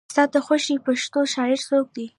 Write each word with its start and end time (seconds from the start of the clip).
ستا 0.11 0.23
د 0.33 0.35
خوښې 0.45 0.75
پښتو 0.85 1.19
شاعر 1.33 1.59
څوک 1.69 1.85
دی؟ 1.95 2.05